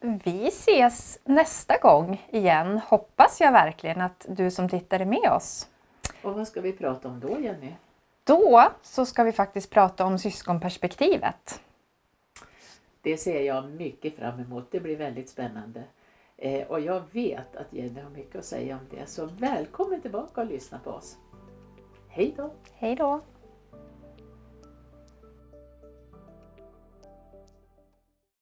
vi 0.00 0.48
ses 0.48 1.18
nästa 1.24 1.78
gång 1.78 2.26
igen. 2.28 2.78
Hoppas 2.78 3.40
jag 3.40 3.52
verkligen 3.52 4.00
att 4.00 4.26
du 4.28 4.50
som 4.50 4.68
tittar 4.68 5.00
är 5.00 5.04
med 5.04 5.32
oss. 5.32 5.68
Och 6.22 6.34
vad 6.34 6.48
ska 6.48 6.60
vi 6.60 6.72
prata 6.72 7.08
om 7.08 7.20
då 7.20 7.40
Jenny? 7.40 7.72
Då 8.24 8.68
så 8.82 9.06
ska 9.06 9.22
vi 9.22 9.32
faktiskt 9.32 9.70
prata 9.70 10.04
om 10.04 10.18
syskonperspektivet. 10.18 11.60
Det 13.02 13.16
ser 13.16 13.40
jag 13.40 13.70
mycket 13.70 14.16
fram 14.16 14.40
emot. 14.40 14.70
Det 14.70 14.80
blir 14.80 14.96
väldigt 14.96 15.28
spännande. 15.28 15.84
Eh, 16.36 16.66
och 16.66 16.80
jag 16.80 17.02
vet 17.12 17.56
att 17.56 17.72
Jenny 17.72 18.00
har 18.00 18.10
mycket 18.10 18.36
att 18.36 18.44
säga 18.44 18.78
om 18.78 18.86
det. 18.90 19.06
Så 19.06 19.26
välkommen 19.26 20.00
tillbaka 20.00 20.40
och 20.40 20.46
lyssna 20.46 20.78
på 20.78 20.90
oss. 20.90 21.16
Hej 22.08 22.34
då! 22.36 22.50
Hej 22.72 22.96
då! 22.96 23.20